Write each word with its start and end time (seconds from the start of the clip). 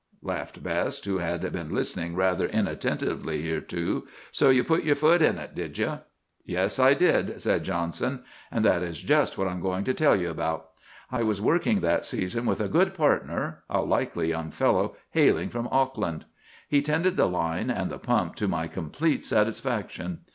laughed 0.23 0.63
Best, 0.63 1.05
who 1.05 1.19
had 1.19 1.41
been 1.51 1.69
listening 1.69 2.15
rather 2.15 2.47
inattentively 2.47 3.43
hitherto. 3.43 4.07
'So 4.31 4.49
you 4.49 4.63
put 4.63 4.83
your 4.83 4.95
foot 4.95 5.21
in 5.21 5.37
it, 5.37 5.53
did 5.53 5.77
you?" 5.77 5.99
"'Yes, 6.43 6.79
I 6.79 6.95
did,' 6.95 7.39
said 7.39 7.63
Johnson. 7.63 8.23
'And 8.51 8.65
that 8.65 8.81
is 8.81 8.99
just 9.03 9.37
what 9.37 9.47
I'm 9.47 9.61
going 9.61 9.83
to 9.83 9.93
tell 9.93 10.15
you 10.15 10.31
about. 10.31 10.71
I 11.11 11.21
was 11.21 11.39
working 11.39 11.81
that 11.81 12.03
season 12.03 12.47
with 12.47 12.59
a 12.59 12.67
good 12.67 12.95
partner, 12.95 13.59
a 13.69 13.81
likely 13.81 14.29
young 14.29 14.49
fellow 14.49 14.95
hailing 15.11 15.49
from 15.49 15.67
Auckland. 15.71 16.25
He 16.67 16.81
tended 16.81 17.15
the 17.15 17.27
line 17.29 17.69
and 17.69 17.91
the 17.91 17.99
pump 17.99 18.33
to 18.37 18.47
my 18.47 18.67
complete 18.67 19.23
satisfaction. 19.23 20.21